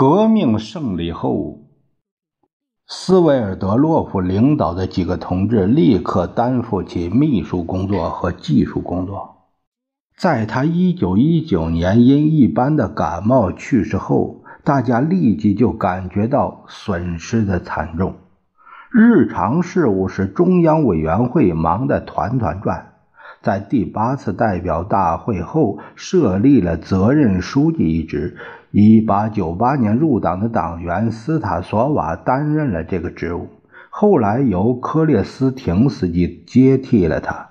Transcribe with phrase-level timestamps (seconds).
[0.00, 1.58] 革命胜利后，
[2.86, 9.50] 斯维尔德洛夫领导的几个同志立刻担负起秘书工作和技术工作。
[10.16, 18.14] 在他1919年因一般的感冒去世后，大家立即就感觉到损失的惨重。
[18.90, 22.89] 日常事务使中央委员会忙得团团转。
[23.42, 28.36] 在第八次代表大会后，设立了责任书记一职。
[28.70, 33.48] 一八九八年入党的党员斯塔索瓦担任了这个职务，
[33.88, 37.48] 后来由科列斯廷斯基接替了他。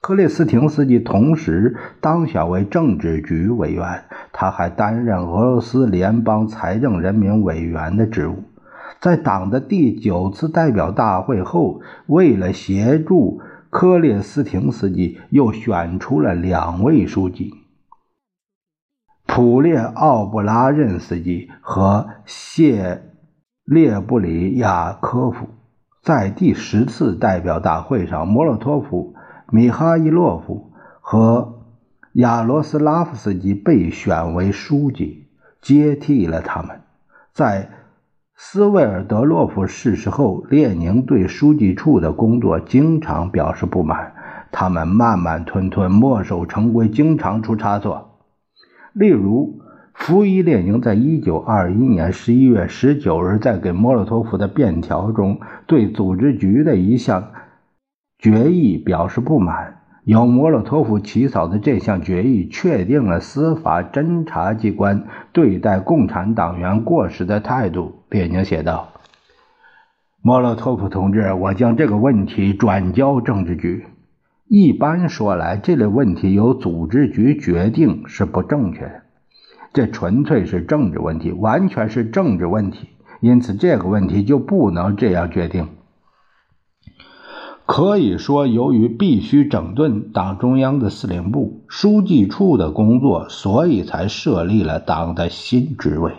[0.00, 8.44] 科列斯廷斯基同时当选为政治局委员，他还担任俄罗斯联邦财政人民委员的职务。
[9.00, 13.40] 在党的第九次代表大会后，为了协助
[13.72, 17.54] 科列斯廷斯基，又选出了两位书记。
[19.24, 23.02] 普列奥布拉任斯基和谢
[23.64, 25.48] 列布里亚科夫
[26.02, 29.14] 在第十次代表大会上，莫洛托夫、
[29.48, 31.62] 米哈伊洛夫和
[32.12, 35.28] 亚罗斯拉夫斯基被选为书记，
[35.62, 36.82] 接替了他们。
[37.32, 37.70] 在
[38.44, 44.14] 斯维尔德洛夫逝世后，列宁对书记处的工作经常表示不满，
[44.50, 48.18] 他们慢慢吞吞、墨守成规，经常出差错。
[48.94, 49.60] 例如，
[49.94, 57.30] 福伊列宁在一九二一年十一月十九日在给莫洛托夫的便条中，对组织局的一项
[58.18, 59.81] 决议表示不满。
[60.04, 68.02] 由莫洛托夫起草的这项决议确定了司法侦查机关对待共产党员过失的态度。
[68.10, 68.88] 列宁写道
[70.20, 73.86] ：“莫洛托夫同志，我将这个问题转交政治局。”
[74.48, 79.02] 一般说来，这类问题由组织局决定是不正确的，
[79.72, 82.88] 这纯粹是政治问题，完全是政治问题，
[83.20, 85.68] 因此这个问题就不能这样决定。
[87.64, 96.12] 可以说，由于必须整顿党中央的司令部、书记处的工作，所以才设立了党的新职位。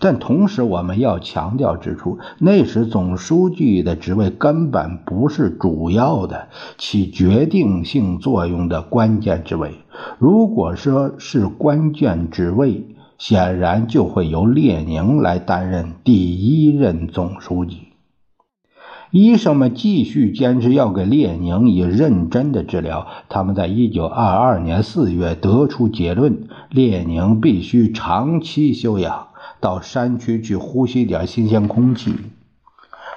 [0.00, 9.72] 但同时，我们要强调指出，那时总书记的职位根本不是主要的、起决定性作用的关键职位。
[10.18, 12.84] 如果说是关键职位，
[13.16, 17.87] 显然就会由列宁来担任第一任总书记。
[19.10, 23.06] 医生们继续坚持要给列宁以认真的治疗。
[23.28, 29.28] 他们在一九二二年四月得出结论：列宁必须长期休养。
[29.60, 32.14] 到山区去呼吸点新鲜空气，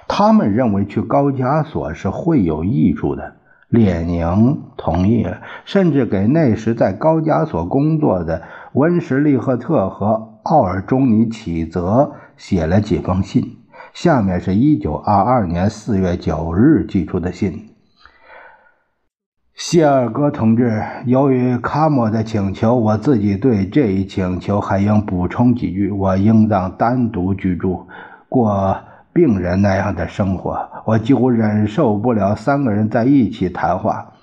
[0.08, 3.36] 他们认为去高加索是会有益处的。
[3.70, 8.42] 列宁同意了，甚至给那时在高加索工作的
[8.74, 13.58] 温什利赫特和奥尔中尼启泽写了几封信。
[13.94, 17.68] 下面是一九二二年四月九日寄出的信。
[19.54, 25.92] 谢尔戈同志，由于卡莫的请求，我自己对这一请求还应补充几句。
[25.92, 27.88] 我应当单独居住，
[28.28, 28.78] 过
[29.14, 30.70] 病人那样的生活。
[30.86, 34.14] 我几乎忍受不了三个人在一起谈话。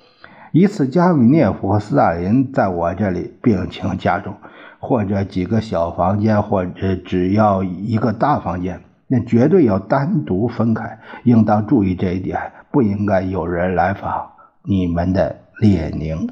[0.50, 4.34] 一次，加米涅夫和斯大林在我这里，病情加重，
[4.80, 11.00] 或者几个小房间，或者只要一个大房间，那绝对要单独分开。
[11.24, 14.30] 应当注意这一点，不应该有人来访。
[14.64, 16.28] 你们的列宁，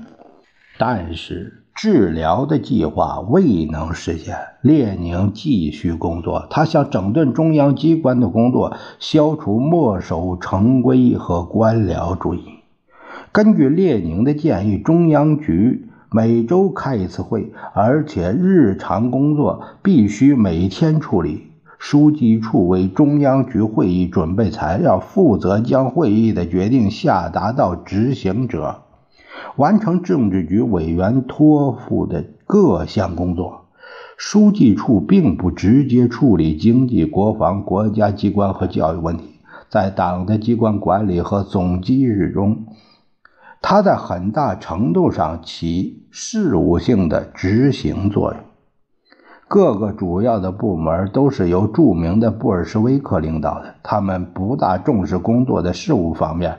[0.78, 4.36] 但是治疗的计划未能实现。
[4.60, 12.44] 列宁继续工作，他想整顿中央机关的工作，消除墨守成规和官僚主义。
[13.32, 21.52] 根据列宁的建议，中央局每周开一次会，而且日常工作必须每天处理。
[21.78, 28.82] 书记处为中央局会议准备材料，负责将会议的决定下达到执行者，
[29.56, 33.66] 完成政治局委员托付的各项工作。
[34.16, 39.24] 书记处并不直接处理经济、国防、国家机关和教育问题，
[39.68, 42.64] 在党的机关管理和总机制中，
[43.60, 48.40] 它在很大程度上起事务性的执行作用。
[49.48, 56.56] 各个主要的部门都是由著名的布尔什维克领导的，他们不大重视工作的事务方面，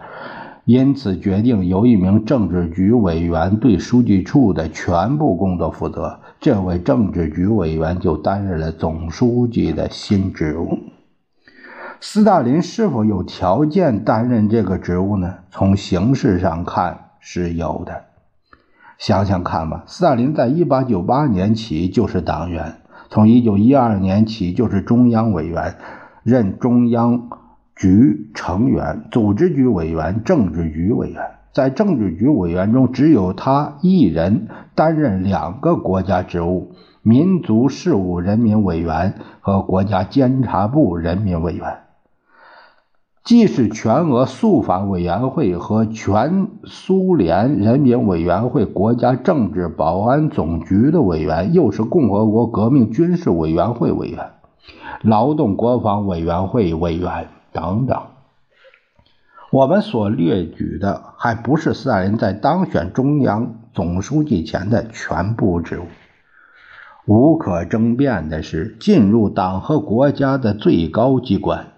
[0.64, 6.20] 因此决定由一名政治局委员对书记处的全部工作负责。
[6.40, 10.78] 这位政治局委员就担任了总书记的新职务。
[12.00, 15.34] 斯大林是否有条件担任这个职务呢？
[15.52, 18.06] 从形式上看是有的。
[18.98, 22.78] 想想看吧，斯大林在1898年起就是党员，
[23.10, 25.76] 从1912年起就是中央委员，
[26.24, 27.30] 任中央
[27.76, 31.22] 局成员、组织局委员、政治局委员。
[31.54, 41.87] 在政治局委员中，只有他一人担任两个国家职务：民族事务人民委员和国家监察部人民委员。
[43.28, 54.30] 既是全俄肃反委员会和全苏联人民委员会国家政治保安总局的委员，又是共和国革命军事委员会委员、
[55.02, 58.02] 劳动国防委员会委员等等。
[59.52, 65.84] 我们所列举的还不是斯大林在当选中央总书记前的全部职务。
[67.06, 71.74] 无可争辩的是，进入党和国家的最高机关。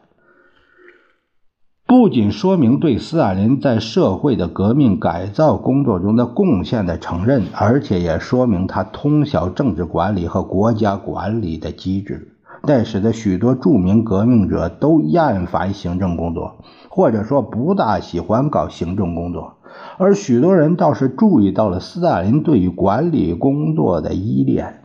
[1.90, 12.36] 不仅说明对斯大林在社会的革命改造工作中的贡献的承认，而且也说明他通晓政治管理和国家管理的机制。
[12.62, 16.58] 那使得许多著名革命者都厌烦行政工作，
[16.90, 19.56] 或者说不大喜欢搞行政工作，
[19.98, 24.84] 而许多人倒是注意到了斯大林对于管理工作的依恋。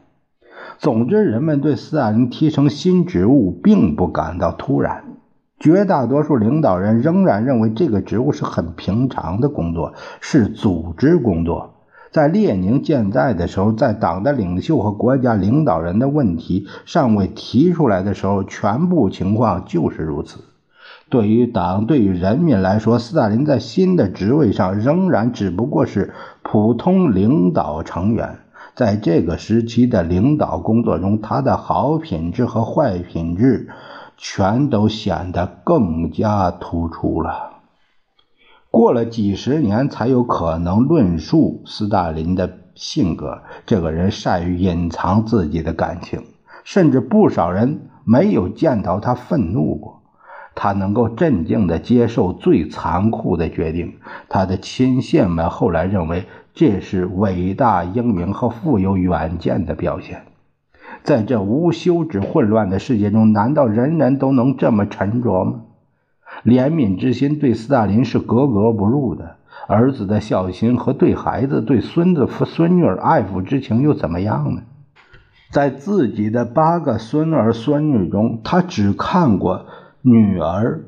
[0.78, 5.13] 总之，人们对斯大林提升新职务并不感到突然。
[5.60, 11.74] 绝大多数领导人仍然认为这个职务是很平常的工作，是组织工作。
[12.10, 20.40] 在列宁健在的时候，在党的领袖和国家领导人的问题尚未提出来的时候，全部情况就是如此。
[21.08, 28.38] 对于党，对于人民来说，斯大林在新的职位上仍然只不过是普通领导成员。
[28.74, 33.68] 在这个时期的领导工作中，他的好品质和坏品质。
[34.16, 37.50] 全都显得更加突出了。
[38.70, 43.43] 过了几十年，才有可能论述斯大林的性格。
[43.66, 46.25] 这个人善于隐藏自己的感情，
[46.64, 50.02] 甚至不少人没有见到他愤怒过。
[50.56, 53.94] 他能够镇静地接受最残酷的决定。
[54.28, 60.25] 他的亲信们后来认为，这是伟大英明和富有远见的表现。
[61.02, 65.60] 在这无休止混乱的世界中，难道人人都能这么沉着吗？
[66.44, 69.36] 怜悯之心对斯大林是格格不入的，
[69.69, 74.62] 儿子的孝心和对孩子、对孙子孙女儿爱抚之情又怎么样呢？
[75.50, 79.66] 在自己的八个孙儿孙女中，他只看过
[80.02, 80.84] 女儿。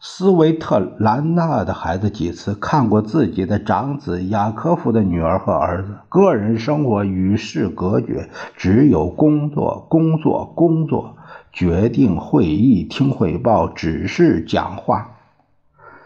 [0.00, 11.16] 斯维特兰娜的孩子几次看过自己的长子雅科夫的女儿和儿子，个人生活与世隔绝，只有工作、工作、工作，
[11.52, 15.16] 决定、会议、听汇报、指示、讲话。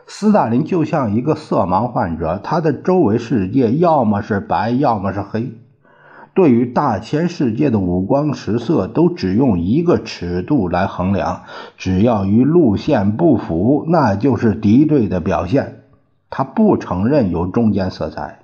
[0.07, 5.53] 斯大林就像一个色盲患者，他的周围世界要么是白，要么是黑。
[6.35, 11.43] 对于大千世界的五光十色，都只用一个尺度来衡量，
[11.77, 15.83] 只要与路线不符，那就是敌对的表现。
[16.31, 18.39] 他不承认有中间色彩，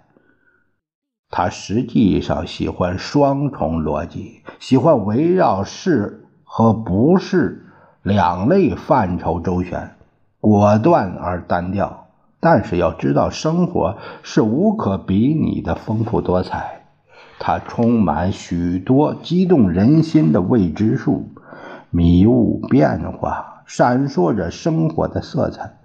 [1.30, 7.64] 他实际上喜欢双重逻辑，喜欢围绕是和不是
[8.02, 9.96] 两类范畴周旋，
[10.40, 12.08] 果断而单调。
[12.40, 16.77] 但是要知道，生活是无可比拟的丰富多彩。
[17.38, 21.28] 它充满许多激动人心的未知数，
[21.90, 25.78] 迷雾变化，闪烁着生活的色彩。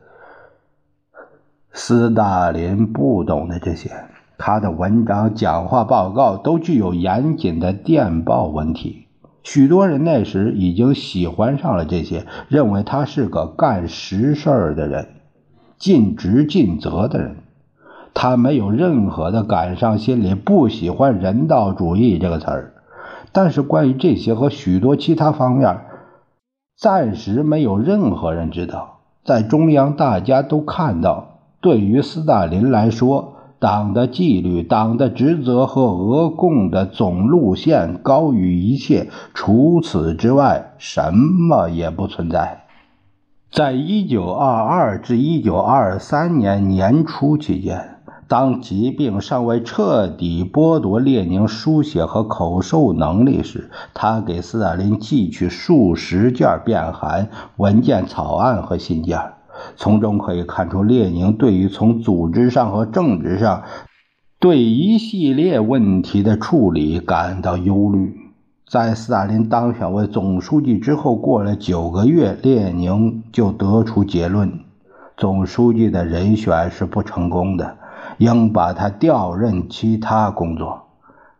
[1.72, 3.92] 斯大林不懂得这些，
[4.38, 9.08] 他的文章、讲话、报告都具有严谨的电报文体。
[9.44, 15.10] 许多人那时已经喜欢上了这些，认为他是个干实事儿的人，
[15.78, 17.38] 尽职尽责的人。
[18.14, 22.74] 他没有任何的感伤心理，不喜欢人道主义这个词儿。
[23.32, 25.82] 但是关于这些和许多其他方面，
[26.78, 29.00] 暂时没有任何人知道。
[29.26, 42.66] 在中央，大家都看到，对于斯大林来说，党的纪律、党的职责和俄共的总路线高于一切，除此之外，什么也不存在。
[43.50, 47.93] 在一九二二至一九二三年年初期间。
[48.34, 59.20] 当疾病尚未彻底剥夺列宁书写和口授能力时，他给斯大林寄去数十件便函、文件草案和信件，
[59.76, 63.66] 从中可以看出列宁对于从组织上和政治上
[64.40, 68.18] 对一系列问题的处理感到忧虑。
[68.68, 74.52] 在斯大林当选为总书记之后，过了九个月，列宁就得出结论：
[75.16, 77.78] 总书记的人选是不成功的。
[78.24, 80.88] 应把他调任其他工作。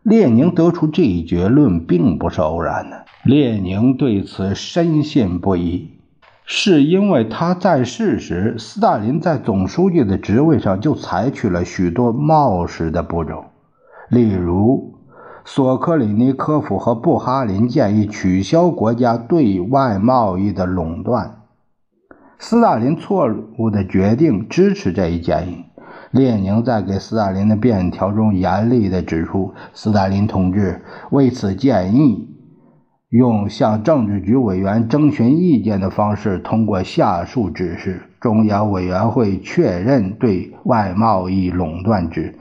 [0.02, 5.88] 列宁得出这一结论并不是偶然的，列宁对此深信不疑，
[6.44, 13.46] 是因为他在世时，斯大林在总书记的职位上就采取了许多冒失的步骤，
[14.10, 14.94] 例如，
[15.46, 21.40] 索克里尼科夫和布哈林建议取消国家对外贸易的垄断，
[22.38, 23.26] 斯大林错
[23.56, 25.64] 误的决定支持这一建议。
[26.14, 30.80] 列宁在给斯大林的便条中严厉地指出，斯大林同志
[31.10, 32.28] 为此建议
[33.08, 42.38] 用向政治局委员征询意见的方式，通过下述指示：中央委员会确认对外贸易垄断制，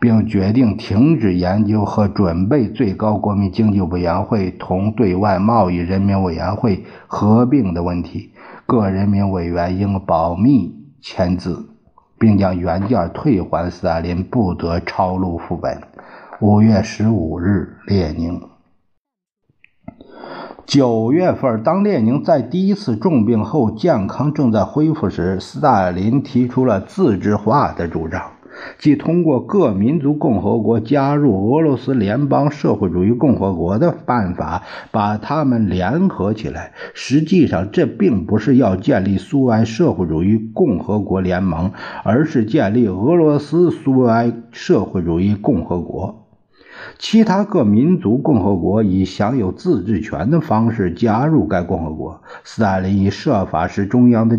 [0.00, 8.32] 并决定停止研究和准备最高国民经济委员会同对外贸易人民委员会合并的问题。
[8.64, 11.75] 各人民委员应保密签字。
[12.18, 15.80] 并将原件退还斯大林，不得抄录副本。
[16.40, 18.40] 五月十五日，列宁。
[20.66, 28.35] 九月份，当列宁在第一次重病后健康正在恢复时，斯大林提出了自治化的主张。
[28.78, 36.72] 即通过各民族共和国加入俄罗斯联邦社会主义共和国的办法，把他们联合起来。
[36.94, 41.72] 实际上，这并不是要建立苏维埃社会主义共和国联盟，
[42.04, 46.22] 而是建立俄罗斯苏维埃社会主义共和国。
[46.98, 52.22] 其他各民族共和国以享有自治权的方式加入该共和国。
[52.44, 54.38] 斯大林以设法使中央的。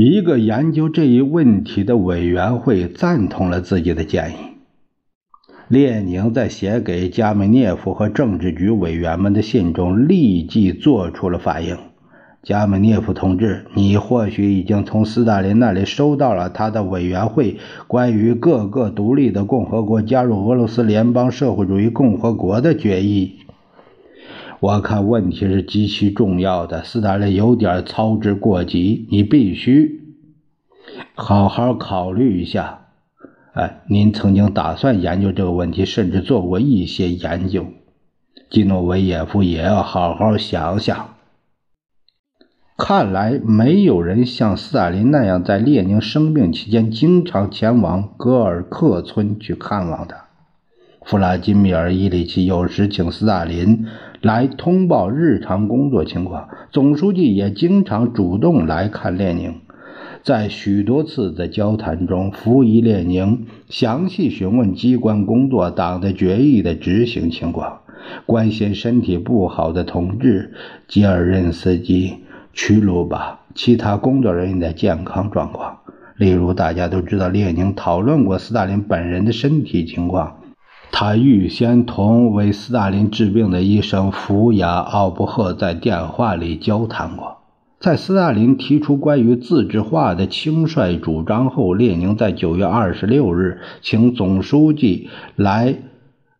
[0.00, 4.34] 一个研究这一问题的委员会赞同了自己的建议。
[5.66, 11.76] 列宁在写给加梅涅夫和政治局委员们的信中立即做出了反应
[12.44, 17.56] ：“加梅涅夫同志，你或许已经从斯大林那里收到了他的委员会
[17.88, 23.40] 关于各个独立的共和国加入俄罗斯联邦社会主义共和国的决议。”
[24.60, 30.00] 我看问题是极其重要的，斯大林有点操之过急，你必须
[31.14, 32.86] 好好考虑一下。
[33.52, 37.66] 哎，您曾经打算研究这个问题，甚至做过一些研究。
[38.50, 41.14] 基诺维耶夫也要好好想想。
[42.76, 50.24] 看来没有人像斯大林那样在列宁生病期间经常前往戈尔克村去看望他。
[51.04, 53.86] 弗拉基米尔·伊里奇有时请斯大林。
[54.20, 59.54] 来通报日常工作情况，总书记也经常主动来看列宁。
[60.24, 67.80] 在许多次的交谈中，服役列宁详细询问机关工作、党的决议的执行情况，
[68.26, 70.52] 关心身体不好的同志
[70.88, 72.16] 吉尔任斯基、
[72.52, 75.78] 屈鲁巴其他工作人员的健康状况。
[76.16, 80.37] 例如，大家都知道，列宁讨论过斯大林本人的身体情况。
[80.90, 87.38] 他预先同为斯大林治病的医生福雅奥布赫在电话里交谈过。
[87.78, 95.76] 在斯大林提出关于自治化的轻率主张后，列宁在九月二十六日请总书记来。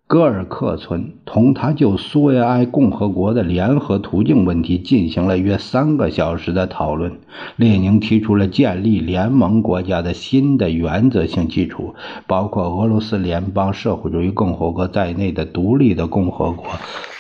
[0.09, 7.21] 戈尔克村同他就苏维埃共和国的联合途径问题进行了约三个小时的讨论。
[7.57, 11.95] 列宁提出了建立联盟国家的新的原则性基础，
[12.27, 16.65] 包括俄罗斯联邦社会主义共和国在内的独立的共和国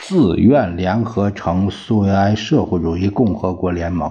[0.00, 4.10] 自愿联合成苏维埃社会主义共和国联盟，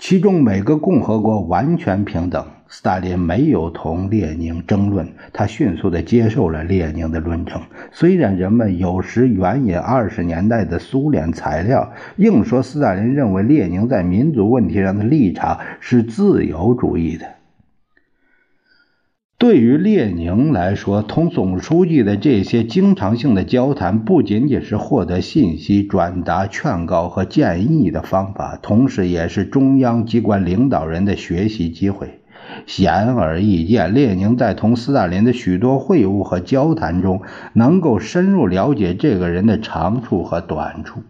[0.00, 2.44] 其中每个共和国完全平等。
[2.74, 7.60] 斯大林没有同列宁争论，他迅速地接受了列宁的论证。
[7.92, 17.26] 虽然人们有时援引二十年代的苏联材料，硬说斯大林认为列宁在民族问题上的立场是自由主义的。
[19.36, 32.21] 对于列宁来说，同总书记的这些经常性的交谈，不仅仅是获得信息、转达劝告和建议的方法，同时也是中央机关领导人的学习机会。
[32.66, 41.02] 显而易见，列宁在同斯大林的许多会晤和交谈中，能够深入了解这个人的长处和短处。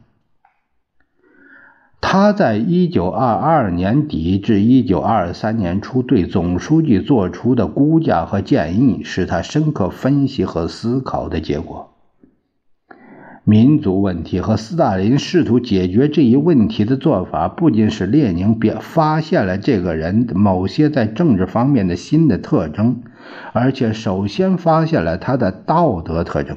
[2.01, 11.92] 他在一九二二年底至一九二三年初对总书记做出的估价和建议，是他深刻分析和思考的结果。
[13.45, 23.03] 民族问题和斯大林试图解决这一问题的做法，不仅使列宁别发现了这个人某些在政治方面的新的特征，
[23.53, 26.57] 而且首先发现了他的道德特征。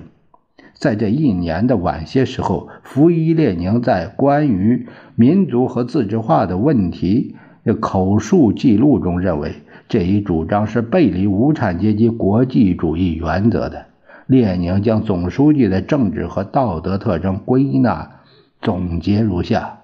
[0.75, 9.55] 在这一年的晚些时候，福伊列宁在关于民族和自治化的问题的口述记录中认为，
[9.89, 13.87] 这一主张是背离无产阶级国际主义原则的。
[14.27, 18.21] 列宁将总书记的政治和道德特征归纳
[18.61, 19.81] 总结如下：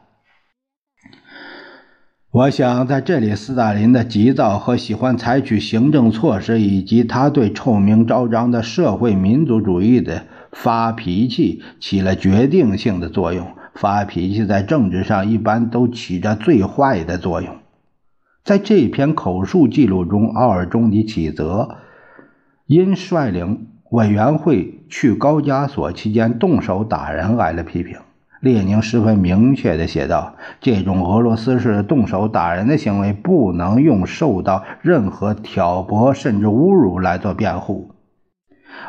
[2.32, 10.24] 我想在这里，斯大林的急躁和喜欢采取行政措施，以及他对臭名昭彰的社会民族主义的。
[10.54, 13.56] 发脾气起了决定性的作用。
[13.74, 17.56] 发脾气在政治上一般都起着最坏的作用。
[18.44, 21.78] 在这篇口述记录中，奥尔中尼启泽
[22.66, 27.98] 因率领委员会去高加索期间动手打人挨了批评。
[28.40, 37.92] 列宁十分明确地写道：“这种俄罗斯式动手打人的行为不能用受到任何挑拨甚至侮辱来做辩护。”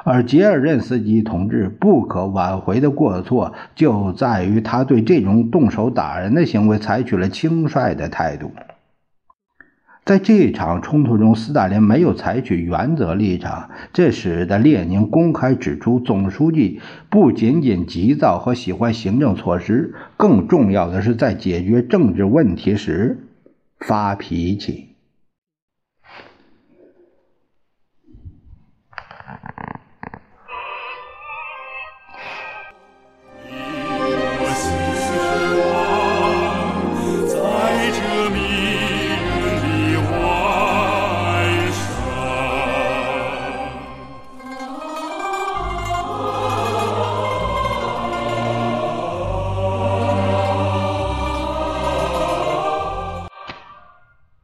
[0.04, 8.52] 而杰尔任斯基同志不可挽回的过错，就在于他对这种动手打人的行为采取了轻率的态度。
[10.04, 23.28] 在这场冲突中，斯大林没有采取原则立场，这使得列宁公开指出，总书记不仅仅急躁和喜欢行政措施，更重要的是在解决政治问题时
[23.78, 24.91] 发脾气。